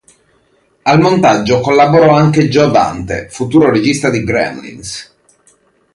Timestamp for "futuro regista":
3.29-4.09